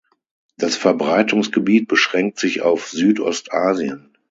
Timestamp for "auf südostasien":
2.63-4.17